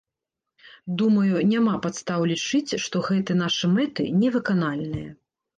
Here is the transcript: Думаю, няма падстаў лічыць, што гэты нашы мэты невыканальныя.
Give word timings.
Думаю, 1.01 1.35
няма 1.51 1.75
падстаў 1.83 2.25
лічыць, 2.31 2.71
што 2.87 3.05
гэты 3.11 3.39
нашы 3.43 3.73
мэты 3.75 4.07
невыканальныя. 4.23 5.09